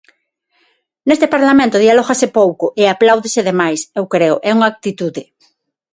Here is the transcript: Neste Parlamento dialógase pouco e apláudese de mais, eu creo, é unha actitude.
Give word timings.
Neste 1.07 1.27
Parlamento 1.35 1.77
dialógase 1.85 2.27
pouco 2.39 2.65
e 2.81 2.83
apláudese 2.85 3.41
de 3.47 3.53
mais, 3.61 3.79
eu 3.99 4.05
creo, 4.13 4.35
é 4.47 4.51
unha 4.57 4.69
actitude. 4.73 5.23